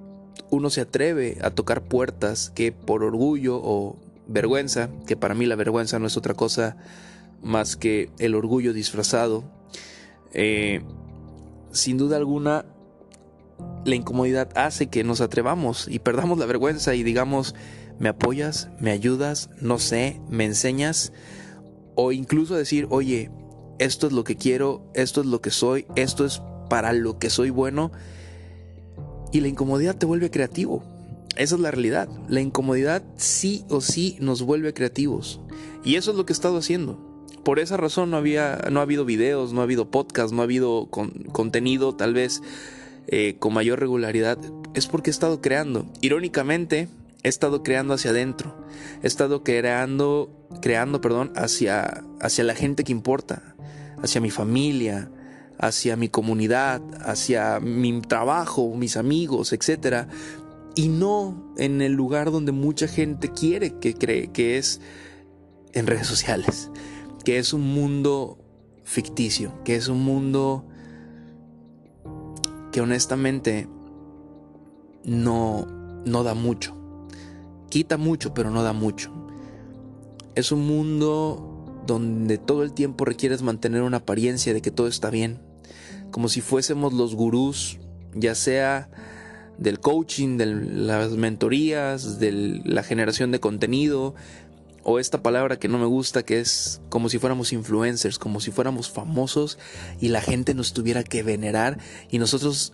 uno 0.49 0.69
se 0.69 0.81
atreve 0.81 1.37
a 1.41 1.51
tocar 1.51 1.83
puertas 1.83 2.51
que 2.53 2.71
por 2.71 3.03
orgullo 3.03 3.59
o 3.61 3.97
vergüenza, 4.27 4.89
que 5.05 5.15
para 5.15 5.33
mí 5.33 5.45
la 5.45 5.55
vergüenza 5.55 5.99
no 5.99 6.07
es 6.07 6.17
otra 6.17 6.33
cosa 6.33 6.77
más 7.41 7.75
que 7.75 8.09
el 8.19 8.35
orgullo 8.35 8.73
disfrazado, 8.73 9.43
eh, 10.33 10.81
sin 11.71 11.97
duda 11.97 12.17
alguna 12.17 12.65
la 13.85 13.95
incomodidad 13.95 14.49
hace 14.55 14.87
que 14.87 15.03
nos 15.03 15.21
atrevamos 15.21 15.87
y 15.89 15.99
perdamos 15.99 16.37
la 16.37 16.45
vergüenza 16.45 16.93
y 16.95 17.03
digamos, 17.03 17.55
me 17.99 18.09
apoyas, 18.09 18.69
me 18.79 18.91
ayudas, 18.91 19.49
no 19.61 19.79
sé, 19.79 20.21
me 20.29 20.45
enseñas, 20.45 21.13
o 21.95 22.11
incluso 22.11 22.55
decir, 22.55 22.87
oye, 22.89 23.31
esto 23.79 24.07
es 24.07 24.13
lo 24.13 24.23
que 24.23 24.35
quiero, 24.35 24.91
esto 24.93 25.21
es 25.21 25.27
lo 25.27 25.41
que 25.41 25.51
soy, 25.51 25.87
esto 25.95 26.25
es 26.25 26.41
para 26.69 26.93
lo 26.93 27.17
que 27.17 27.29
soy 27.29 27.49
bueno, 27.49 27.91
y 29.31 29.41
la 29.41 29.47
incomodidad 29.47 29.95
te 29.95 30.05
vuelve 30.05 30.29
creativo. 30.29 30.83
Esa 31.35 31.55
es 31.55 31.61
la 31.61 31.71
realidad. 31.71 32.09
La 32.27 32.41
incomodidad 32.41 33.03
sí 33.15 33.63
o 33.69 33.81
sí 33.81 34.17
nos 34.19 34.41
vuelve 34.41 34.73
creativos. 34.73 35.39
Y 35.83 35.95
eso 35.95 36.11
es 36.11 36.17
lo 36.17 36.25
que 36.25 36.33
he 36.33 36.35
estado 36.35 36.57
haciendo. 36.57 36.99
Por 37.43 37.59
esa 37.59 37.77
razón 37.77 38.09
no, 38.09 38.17
había, 38.17 38.67
no 38.71 38.79
ha 38.79 38.83
habido 38.83 39.05
videos, 39.05 39.53
no 39.53 39.61
ha 39.61 39.63
habido 39.63 39.91
podcast, 39.91 40.33
no 40.33 40.41
ha 40.41 40.45
habido 40.45 40.89
contenido 40.89 41.95
tal 41.95 42.13
vez 42.13 42.41
eh, 43.07 43.37
con 43.39 43.53
mayor 43.53 43.79
regularidad. 43.79 44.37
Es 44.73 44.87
porque 44.87 45.09
he 45.09 45.11
estado 45.11 45.41
creando. 45.41 45.87
Irónicamente, 46.01 46.89
he 47.23 47.29
estado 47.29 47.63
creando 47.63 47.93
hacia 47.93 48.11
adentro. 48.11 48.55
He 49.01 49.07
estado 49.07 49.43
creando, 49.43 50.47
creando 50.61 51.01
perdón, 51.01 51.31
hacia, 51.35 52.03
hacia 52.21 52.43
la 52.43 52.55
gente 52.55 52.83
que 52.83 52.91
importa. 52.91 53.55
Hacia 54.01 54.21
mi 54.21 54.29
familia, 54.29 55.09
hacia 55.59 55.95
mi 55.95 56.09
comunidad, 56.09 56.81
hacia 57.01 57.59
mi 57.59 58.01
trabajo, 58.01 58.75
mis 58.75 58.97
amigos, 58.97 59.53
etc. 59.53 60.07
Y 60.75 60.89
no 60.89 61.53
en 61.57 61.81
el 61.81 61.93
lugar 61.93 62.31
donde 62.31 62.51
mucha 62.51 62.87
gente 62.87 63.31
quiere 63.31 63.79
que 63.79 63.95
cree 63.95 64.31
que 64.31 64.57
es 64.57 64.79
en 65.73 65.87
redes 65.87 66.07
sociales, 66.07 66.69
que 67.25 67.37
es 67.39 67.53
un 67.53 67.61
mundo 67.61 68.37
ficticio, 68.83 69.53
que 69.63 69.75
es 69.75 69.87
un 69.87 70.03
mundo 70.03 70.67
que 72.77 72.81
honestamente 72.81 73.67
no, 75.03 75.65
no 76.05 76.21
da 76.21 76.35
mucho. 76.35 76.75
Quita 77.69 77.97
mucho, 77.97 78.35
pero 78.35 78.51
no 78.51 78.61
da 78.61 78.71
mucho. 78.71 79.11
Es 80.35 80.51
un 80.51 80.67
mundo 80.67 81.81
donde 81.87 82.37
todo 82.37 82.61
el 82.61 82.73
tiempo 82.73 83.03
requieres 83.03 83.41
mantener 83.41 83.81
una 83.81 83.97
apariencia 83.97 84.53
de 84.53 84.61
que 84.61 84.69
todo 84.69 84.87
está 84.87 85.09
bien, 85.09 85.41
como 86.11 86.29
si 86.29 86.39
fuésemos 86.39 86.93
los 86.93 87.15
gurús, 87.15 87.79
ya 88.13 88.35
sea 88.35 88.91
del 89.57 89.79
coaching, 89.79 90.37
de 90.37 90.45
las 90.45 91.13
mentorías, 91.13 92.19
de 92.19 92.61
la 92.63 92.83
generación 92.83 93.31
de 93.31 93.39
contenido, 93.39 94.13
o 94.89 94.99
esta 94.99 95.21
palabra 95.21 95.59
que 95.59 95.67
no 95.67 95.77
me 95.77 95.85
gusta, 95.85 96.23
que 96.23 96.39
es 96.39 96.79
como 96.87 97.09
si 97.09 97.19
fuéramos 97.19 97.51
influencers, 97.51 98.17
como 98.17 98.39
si 98.39 98.51
fuéramos 98.51 98.89
famosos 98.89 99.59
y 99.99 100.07
la 100.07 100.21
gente 100.21 100.53
nos 100.53 100.71
tuviera 100.71 101.03
que 101.03 101.23
venerar 101.23 101.77
y 102.09 102.19
nosotros 102.19 102.71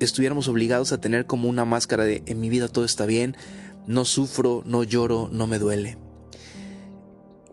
estuviéramos 0.00 0.48
obligados 0.48 0.90
a 0.90 1.00
tener 1.00 1.26
como 1.26 1.48
una 1.48 1.64
máscara 1.64 2.02
de 2.02 2.24
en 2.26 2.40
mi 2.40 2.48
vida 2.48 2.66
todo 2.66 2.84
está 2.84 3.06
bien, 3.06 3.36
no 3.86 4.04
sufro, 4.04 4.64
no 4.66 4.82
lloro, 4.82 5.28
no 5.30 5.46
me 5.46 5.60
duele. 5.60 5.96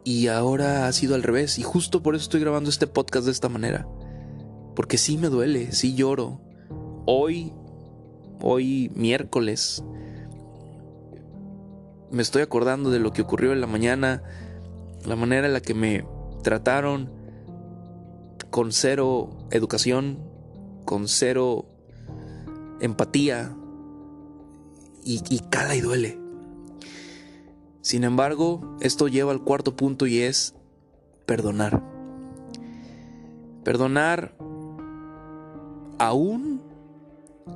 Y 0.04 0.30
ahora 0.30 0.88
ha 0.88 0.92
sido 0.92 1.14
al 1.14 1.22
revés 1.22 1.60
y 1.60 1.62
justo 1.62 2.02
por 2.02 2.16
eso 2.16 2.24
estoy 2.24 2.40
grabando 2.40 2.72
este 2.72 2.88
podcast 2.88 3.28
de 3.28 3.34
esta 3.34 3.50
manera. 3.50 3.88
Porque 4.76 4.98
sí 4.98 5.16
me 5.20 5.30
duele, 5.30 5.74
sí 5.74 5.94
lloro. 5.94 6.42
Hoy, 7.06 7.54
hoy 8.42 8.92
miércoles, 8.96 9.84
me 12.12 12.22
estoy 12.22 12.42
acordando 12.42 12.90
de 12.90 13.00
lo 13.00 13.14
que 13.14 13.22
ocurrió 13.22 13.54
en 13.54 13.62
la 13.62 13.68
mañana, 13.68 14.24
la 15.06 15.16
manera 15.16 15.48
en 15.48 15.54
la 15.54 15.62
que 15.62 15.74
me 15.74 16.06
trataron 16.44 17.12
con 18.50 18.72
cero 18.72 19.30
educación, 19.52 20.20
con 20.86 21.08
cero 21.08 21.66
empatía 22.80 23.56
y, 25.04 25.40
cala 25.50 25.76
y 25.76 25.82
duele. 25.82 26.20
Sin 27.82 28.04
embargo, 28.04 28.78
esto 28.82 29.08
lleva 29.08 29.32
al 29.32 29.44
cuarto 29.44 29.76
punto 29.76 30.06
y 30.06 30.20
es 30.20 30.56
perdonar. 31.26 31.82
Perdonar 33.64 34.36
aún 35.98 36.62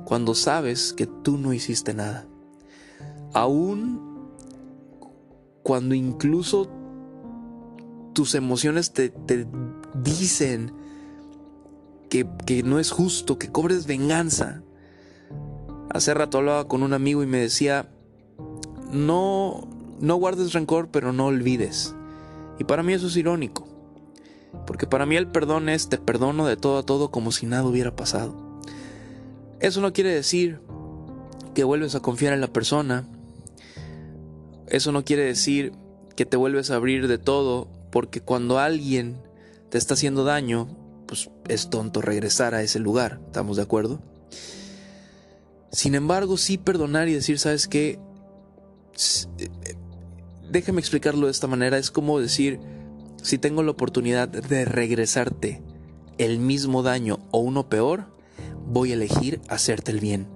cuando 0.04 0.34
sabes 0.34 0.92
que 0.92 1.06
tú 1.06 1.36
no 1.36 1.52
hiciste 1.52 1.92
nada. 1.92 2.26
Aún 3.34 4.11
cuando 5.62 5.94
incluso 5.94 6.68
tus 8.12 8.34
emociones 8.34 8.92
te, 8.92 9.12
dicen 9.94 10.72
que, 12.10 12.26
que, 12.44 12.62
no 12.62 12.78
es 12.78 12.90
justo, 12.90 13.38
que 13.38 13.50
cobres 13.50 13.86
venganza. 13.86 14.62
Hace 15.90 16.14
rato 16.14 16.38
hablaba 16.38 16.68
con 16.68 16.82
un 16.82 16.92
amigo 16.92 17.22
y 17.22 17.26
me 17.26 17.38
decía, 17.38 17.90
no, 18.90 19.68
no 20.00 20.16
guardes 20.16 20.52
rencor, 20.52 20.88
pero 20.90 21.12
no 21.12 21.26
olvides. 21.26 21.94
Y 22.58 22.64
para 22.64 22.82
mí 22.82 22.92
eso 22.92 23.06
es 23.06 23.16
irónico. 23.16 23.66
Porque 24.66 24.86
para 24.86 25.06
mí 25.06 25.16
el 25.16 25.28
perdón 25.28 25.68
es 25.68 25.88
te 25.88 25.98
perdono 25.98 26.46
de 26.46 26.56
todo 26.56 26.78
a 26.78 26.82
todo 26.82 27.10
como 27.10 27.32
si 27.32 27.46
nada 27.46 27.64
hubiera 27.64 27.96
pasado. 27.96 28.34
Eso 29.60 29.80
no 29.80 29.92
quiere 29.92 30.14
decir 30.14 30.60
que 31.54 31.64
vuelves 31.64 31.94
a 31.94 32.00
confiar 32.00 32.32
en 32.32 32.40
la 32.40 32.52
persona. 32.52 33.06
Eso 34.72 34.90
no 34.90 35.04
quiere 35.04 35.24
decir 35.24 35.72
que 36.16 36.24
te 36.24 36.38
vuelves 36.38 36.70
a 36.70 36.76
abrir 36.76 37.06
de 37.06 37.18
todo, 37.18 37.68
porque 37.90 38.22
cuando 38.22 38.58
alguien 38.58 39.18
te 39.68 39.76
está 39.76 39.92
haciendo 39.92 40.24
daño, 40.24 40.66
pues 41.06 41.28
es 41.46 41.68
tonto 41.68 42.00
regresar 42.00 42.54
a 42.54 42.62
ese 42.62 42.78
lugar, 42.78 43.20
¿estamos 43.26 43.58
de 43.58 43.64
acuerdo? 43.64 44.00
Sin 45.70 45.94
embargo, 45.94 46.38
sí 46.38 46.56
perdonar 46.56 47.06
y 47.08 47.12
decir, 47.12 47.38
¿sabes 47.38 47.68
qué? 47.68 47.98
Eh, 49.38 49.48
déjame 50.50 50.80
explicarlo 50.80 51.26
de 51.26 51.32
esta 51.32 51.46
manera, 51.46 51.76
es 51.76 51.90
como 51.90 52.18
decir, 52.18 52.58
si 53.22 53.36
tengo 53.36 53.62
la 53.62 53.72
oportunidad 53.72 54.28
de 54.28 54.64
regresarte 54.64 55.62
el 56.16 56.38
mismo 56.38 56.82
daño 56.82 57.18
o 57.30 57.40
uno 57.40 57.68
peor, 57.68 58.06
voy 58.66 58.92
a 58.92 58.94
elegir 58.94 59.42
hacerte 59.48 59.90
el 59.90 60.00
bien. 60.00 60.28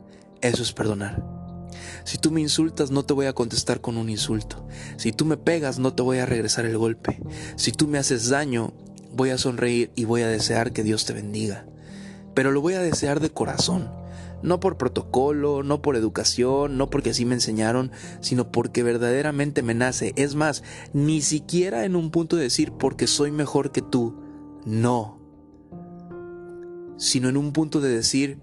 Eso 0.43 0.63
es 0.63 0.75
perdonar. 0.75 1.36
Si 2.07 2.19
tú 2.19 2.31
me 2.31 2.41
insultas, 2.41 2.93
no 2.93 3.05
te 3.05 3.15
voy 3.15 3.27
a 3.27 3.33
contestar 3.33 3.81
con 3.81 3.97
un 3.97 4.09
insulto. 4.09 4.65
Si 4.97 5.11
tú 5.11 5.25
me 5.25 5.37
pegas, 5.37 5.81
no 5.81 5.93
te 5.93 6.05
voy 6.05 6.19
a 6.19 6.27
regresar 6.27 6.65
el 6.65 6.79
golpe. 6.79 7.21
Si 7.57 7.73
tú 7.73 7.89
me 7.89 7.99
haces 7.99 8.29
daño, 8.29 8.73
voy 9.13 9.31
a 9.31 9.39
sonreír 9.39 9.91
y 9.97 10.05
voy 10.05 10.23
a 10.23 10.29
desear 10.29 10.73
que 10.73 10.85
Dios 10.85 11.05
te 11.05 11.15
bendiga. 11.15 11.67
Pero 12.33 12.53
lo 12.53 12.61
voy 12.61 12.75
a 12.75 12.81
desear 12.81 13.19
de 13.19 13.31
corazón 13.31 13.91
no 14.43 14.61
por 14.61 14.77
protocolo, 14.77 15.65
no 15.65 15.83
por 15.83 15.97
educación, 15.97 16.77
no 16.79 16.91
porque 16.91 17.11
así 17.11 17.25
me 17.25 17.35
enseñaron, 17.35 17.91
sino 18.21 18.53
porque 18.53 18.85
verdaderamente 18.85 19.63
me 19.63 19.75
nace. 19.75 20.13
Es 20.15 20.37
más, 20.37 20.63
ni 20.93 21.23
siquiera 21.23 21.85
en 21.85 21.97
un 21.97 22.13
punto 22.13 22.37
de 22.37 22.45
decir 22.45 22.71
porque 22.73 23.09
soy 23.09 23.33
mejor 23.33 23.73
que 23.73 23.83
tú, 23.83 24.15
no, 24.65 25.19
sino 26.99 27.29
en 27.29 27.37
un 27.37 27.53
punto 27.53 27.81
de 27.81 27.89
decir 27.89 28.39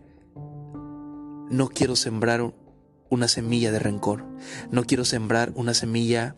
no 1.50 1.70
quiero 1.70 1.96
sembrar 1.96 2.54
una 3.14 3.28
semilla 3.28 3.72
de 3.72 3.80
rencor, 3.80 4.26
no 4.72 4.84
quiero 4.84 5.06
sembrar 5.06 5.52
una 5.56 5.74
semilla 5.74 6.36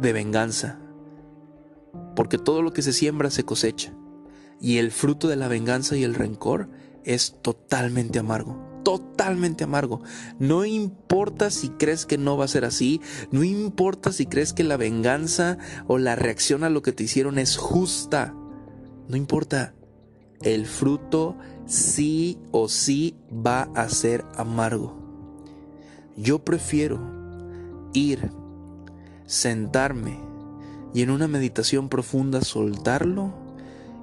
de 0.00 0.12
venganza, 0.12 0.78
porque 2.14 2.38
todo 2.38 2.62
lo 2.62 2.72
que 2.72 2.82
se 2.82 2.92
siembra 2.92 3.30
se 3.30 3.44
cosecha, 3.44 3.92
y 4.60 4.78
el 4.78 4.90
fruto 4.90 5.28
de 5.28 5.36
la 5.36 5.48
venganza 5.48 5.96
y 5.96 6.04
el 6.04 6.14
rencor 6.14 6.68
es 7.04 7.36
totalmente 7.42 8.18
amargo. 8.18 8.66
Totalmente 8.84 9.64
amargo. 9.64 10.02
No 10.38 10.64
importa 10.64 11.50
si 11.50 11.68
crees 11.68 12.06
que 12.06 12.16
no 12.16 12.36
va 12.36 12.46
a 12.46 12.48
ser 12.48 12.64
así, 12.64 13.00
no 13.30 13.44
importa 13.44 14.12
si 14.12 14.26
crees 14.26 14.52
que 14.52 14.64
la 14.64 14.76
venganza 14.76 15.58
o 15.86 15.98
la 15.98 16.16
reacción 16.16 16.64
a 16.64 16.70
lo 16.70 16.80
que 16.82 16.92
te 16.92 17.04
hicieron 17.04 17.38
es 17.38 17.56
justa. 17.56 18.34
No 19.08 19.16
importa. 19.16 19.74
El 20.40 20.66
fruto 20.66 21.36
sí 21.66 22.38
o 22.50 22.68
sí 22.68 23.16
va 23.30 23.62
a 23.74 23.88
ser 23.88 24.24
amargo. 24.36 24.97
Yo 26.20 26.40
prefiero 26.40 26.98
ir, 27.92 28.32
sentarme 29.26 30.18
y 30.92 31.02
en 31.02 31.10
una 31.10 31.28
meditación 31.28 31.88
profunda 31.88 32.40
soltarlo 32.40 33.32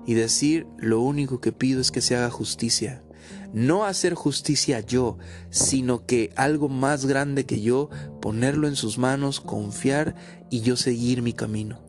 y 0.06 0.14
decir 0.14 0.66
lo 0.78 1.02
único 1.02 1.42
que 1.42 1.52
pido 1.52 1.82
es 1.82 1.92
que 1.92 2.00
se 2.00 2.16
haga 2.16 2.30
justicia. 2.30 3.04
No 3.52 3.84
hacer 3.84 4.14
justicia 4.14 4.80
yo, 4.80 5.18
sino 5.50 6.06
que 6.06 6.32
algo 6.38 6.70
más 6.70 7.06
grande 7.06 7.46
que 7.46 7.60
yo, 7.60 7.90
ponerlo 8.22 8.70
en 8.70 8.78
sus 8.78 8.98
manos, 8.98 9.42
confiar 9.42 10.16
y 10.50 10.62
yo 10.62 10.78
seguir 10.78 11.22
mi 11.22 11.34
camino. 11.34 11.82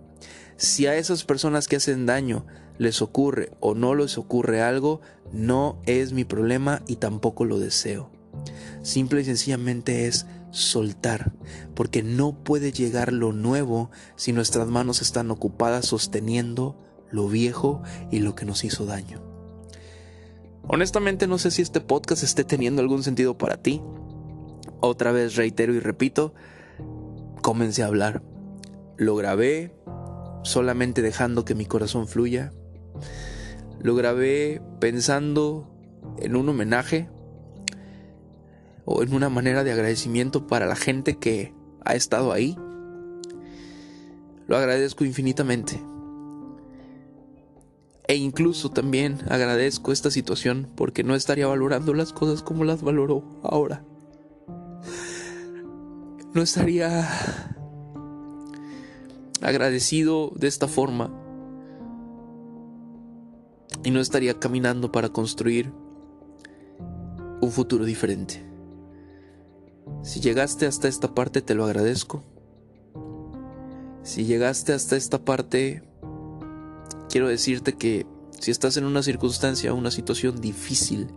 Si 0.56 0.88
a 0.88 0.97
esas 0.97 1.23
personas 1.23 1.68
que 1.68 1.76
hacen 1.76 2.04
daño 2.04 2.47
les 2.78 3.00
ocurre 3.00 3.52
o 3.61 3.76
no 3.76 3.95
les 3.95 4.18
ocurre 4.18 4.61
algo, 4.61 5.00
no 5.33 5.80
es 5.87 6.12
mi 6.12 6.25
problema 6.25 6.83
y 6.88 6.97
tampoco 6.97 7.45
lo 7.45 7.61
deseo. 7.61 8.15
Simple 8.83 9.21
y 9.21 9.25
sencillamente 9.25 10.07
es 10.07 10.26
soltar, 10.50 11.33
porque 11.75 12.02
no 12.02 12.33
puede 12.33 12.73
llegar 12.73 13.12
lo 13.12 13.33
nuevo 13.33 13.90
si 14.16 14.33
nuestras 14.33 14.69
manos 14.69 15.02
están 15.02 15.31
ocupadas 15.31 15.87
sosteniendo 15.87 16.76
lo 17.11 17.28
viejo 17.28 17.83
y 18.11 18.21
lo 18.21 18.35
que 18.35 18.45
nos 18.45 18.64
hizo 18.64 18.87
daño. 18.87 19.23
Honestamente 20.69 21.26
no 21.26 21.38
sé 21.38 21.50
si 21.50 21.62
este 21.62 21.81
podcast 21.81 22.23
esté 22.23 22.43
teniendo 22.43 22.83
algún 22.83 23.02
sentido 23.02 23.38
para 23.38 23.57
ti. 23.57 23.83
Otra 24.81 25.12
vez 25.12 25.37
reitero 25.37 25.75
y 25.75 25.81
repito, 25.81 26.35
comencé 27.43 27.83
a 27.83 27.87
hablar. 27.87 28.23
Lo 28.97 29.14
grabé 29.14 29.75
solamente 30.43 31.02
dejando 31.02 31.45
que 31.45 31.55
mi 31.55 31.66
corazón 31.66 32.09
fluya. 32.09 32.52
Lo 33.81 33.95
grabé 33.95 34.61
pensando 34.81 35.71
en 36.19 36.35
un 36.35 36.49
homenaje 36.49 37.09
o 38.87 39.02
en 39.02 39.12
una 39.12 39.28
manera 39.28 39.64
de 39.64 39.73
agradecimiento 39.73 40.47
para 40.47 40.64
la 40.66 40.76
gente 40.76 41.19
que 41.19 41.52
ha 41.85 41.95
estado 41.95 42.33
ahí. 42.33 42.57
Lo 44.47 44.57
agradezco 44.57 45.05
infinitamente. 45.05 45.83
E 48.09 48.14
incluso 48.14 48.71
también 48.71 49.19
agradezco 49.28 49.90
esta 49.90 50.12
situación 50.12 50.69
porque 50.76 51.02
no 51.02 51.16
estaría 51.16 51.49
valorando 51.49 51.93
las 51.93 52.12
cosas 52.12 52.45
como 52.45 52.62
las 52.62 52.83
valoro 52.83 53.25
ahora. 53.43 53.85
No 56.33 56.43
estaría 56.43 57.09
agradecido 59.43 60.33
de 60.37 60.47
esta 60.47 60.69
forma 60.69 61.11
y 63.83 63.90
no 63.90 63.99
estaría 63.99 64.38
caminando 64.38 64.93
para 64.93 65.09
construir 65.09 65.73
un 67.40 67.50
futuro 67.50 67.85
diferente. 67.85 68.55
Si 70.06 70.20
llegaste 70.20 70.66
hasta 70.66 70.86
esta 70.86 71.16
parte 71.16 71.42
te 71.42 71.56
lo 71.56 71.64
agradezco. 71.64 72.22
Si 74.04 74.25
llegaste 74.25 74.72
hasta 74.72 74.94
esta 74.94 75.18
parte, 75.18 75.82
quiero 77.10 77.26
decirte 77.26 77.72
que 77.72 78.06
si 78.38 78.52
estás 78.52 78.76
en 78.76 78.84
una 78.84 79.02
circunstancia 79.02 79.75
una 79.75 79.90
situación 79.90 80.40
difícil 80.40 81.08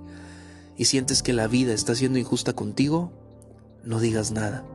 y 0.76 0.86
sientes 0.86 1.22
que 1.22 1.34
la 1.34 1.48
vida 1.48 1.72
está 1.72 1.94
siendo 1.94 2.18
injusta 2.18 2.54
contigo, 2.54 3.14
no 3.84 4.00
digas 4.00 4.32
nada. 4.32 4.66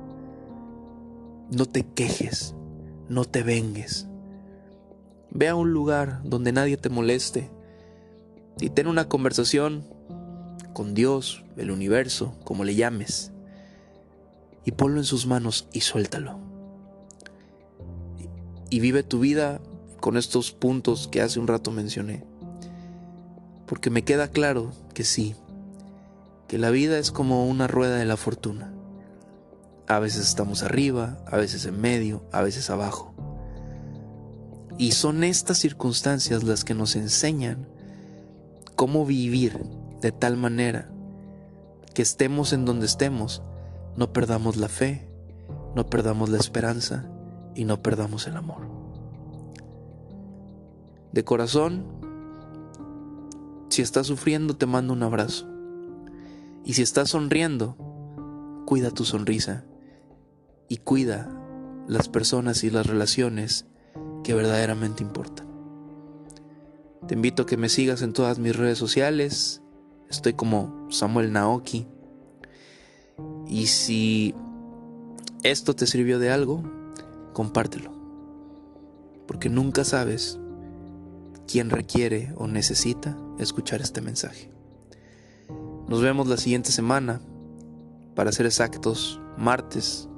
No 1.50 1.66
te 1.66 1.82
quejes, 1.82 2.54
no 3.08 3.24
te 3.24 3.42
vengues. 3.42 4.06
Ve 5.32 5.48
a 5.48 5.56
un 5.56 5.72
lugar 5.72 6.20
donde 6.22 6.52
nadie 6.52 6.76
te 6.76 6.88
moleste 6.88 7.50
y 8.60 8.70
ten 8.70 8.86
una 8.86 9.08
conversación 9.08 9.84
con 10.72 10.94
Dios, 10.94 11.42
el 11.56 11.72
universo, 11.72 12.38
como 12.44 12.62
le 12.62 12.76
llames, 12.76 13.33
y 14.64 14.72
ponlo 14.72 14.98
en 14.98 15.04
sus 15.04 15.26
manos 15.26 15.68
y 15.72 15.80
suéltalo. 15.80 16.38
Y 18.70 18.80
vive 18.80 19.02
tu 19.02 19.20
vida 19.20 19.60
con 20.00 20.16
estos 20.16 20.52
puntos 20.52 21.08
que 21.08 21.20
hace 21.20 21.40
un 21.40 21.46
rato 21.46 21.70
mencioné. 21.70 22.24
Porque 23.66 23.90
me 23.90 24.04
queda 24.04 24.28
claro 24.28 24.72
que 24.92 25.04
sí, 25.04 25.34
que 26.48 26.58
la 26.58 26.70
vida 26.70 26.98
es 26.98 27.10
como 27.10 27.46
una 27.46 27.66
rueda 27.66 27.96
de 27.96 28.04
la 28.04 28.16
fortuna. 28.16 28.72
A 29.86 29.98
veces 29.98 30.26
estamos 30.26 30.62
arriba, 30.62 31.22
a 31.26 31.36
veces 31.36 31.66
en 31.66 31.80
medio, 31.80 32.24
a 32.32 32.42
veces 32.42 32.70
abajo. 32.70 33.14
Y 34.78 34.92
son 34.92 35.24
estas 35.24 35.58
circunstancias 35.58 36.42
las 36.42 36.64
que 36.64 36.74
nos 36.74 36.96
enseñan 36.96 37.68
cómo 38.76 39.06
vivir 39.06 39.58
de 40.00 40.10
tal 40.10 40.36
manera 40.36 40.90
que 41.94 42.02
estemos 42.02 42.52
en 42.52 42.64
donde 42.64 42.86
estemos, 42.86 43.42
no 43.96 44.12
perdamos 44.12 44.56
la 44.56 44.68
fe, 44.68 45.08
no 45.74 45.86
perdamos 45.86 46.28
la 46.30 46.38
esperanza 46.38 47.10
y 47.54 47.64
no 47.64 47.82
perdamos 47.82 48.26
el 48.26 48.36
amor. 48.36 48.68
De 51.12 51.24
corazón, 51.24 51.86
si 53.68 53.82
estás 53.82 54.06
sufriendo 54.06 54.56
te 54.56 54.66
mando 54.66 54.92
un 54.92 55.02
abrazo. 55.02 55.48
Y 56.64 56.74
si 56.74 56.82
estás 56.82 57.10
sonriendo, 57.10 57.76
cuida 58.66 58.90
tu 58.90 59.04
sonrisa 59.04 59.64
y 60.68 60.78
cuida 60.78 61.28
las 61.86 62.08
personas 62.08 62.64
y 62.64 62.70
las 62.70 62.86
relaciones 62.86 63.66
que 64.22 64.34
verdaderamente 64.34 65.02
importan. 65.02 65.46
Te 67.06 67.14
invito 67.14 67.42
a 67.42 67.46
que 67.46 67.56
me 67.56 67.68
sigas 67.68 68.00
en 68.02 68.12
todas 68.12 68.38
mis 68.38 68.56
redes 68.56 68.78
sociales. 68.78 69.62
Estoy 70.08 70.32
como 70.32 70.86
Samuel 70.90 71.32
Naoki. 71.32 71.86
Y 73.46 73.66
si 73.66 74.34
esto 75.42 75.74
te 75.74 75.86
sirvió 75.86 76.18
de 76.18 76.30
algo, 76.30 76.62
compártelo. 77.32 77.92
Porque 79.26 79.48
nunca 79.48 79.84
sabes 79.84 80.38
quién 81.46 81.70
requiere 81.70 82.32
o 82.36 82.46
necesita 82.46 83.16
escuchar 83.38 83.80
este 83.80 84.00
mensaje. 84.00 84.50
Nos 85.88 86.00
vemos 86.00 86.26
la 86.28 86.38
siguiente 86.38 86.72
semana, 86.72 87.20
para 88.14 88.32
ser 88.32 88.46
exactos, 88.46 89.20
martes 89.36 90.08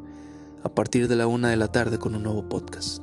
a 0.62 0.68
partir 0.68 1.08
de 1.08 1.16
la 1.16 1.26
una 1.26 1.48
de 1.48 1.56
la 1.56 1.68
tarde 1.68 1.98
con 1.98 2.14
un 2.14 2.22
nuevo 2.22 2.48
podcast. 2.48 3.02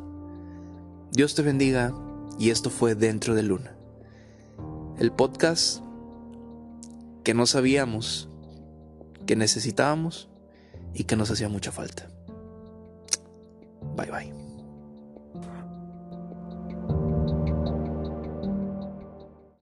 Dios 1.11 1.35
te 1.35 1.41
bendiga 1.41 1.93
y 2.39 2.49
esto 2.49 2.69
fue 2.69 2.95
Dentro 2.95 3.35
de 3.35 3.43
Luna. 3.43 3.75
El 4.97 5.11
podcast 5.11 5.81
que 7.23 7.33
no 7.33 7.45
sabíamos 7.45 8.29
que 9.25 9.35
necesitábamos 9.35 10.29
y 10.93 11.05
que 11.05 11.15
nos 11.15 11.31
hacía 11.31 11.49
mucha 11.49 11.71
falta. 11.71 12.07
Bye 13.95 14.11
bye. 14.11 14.42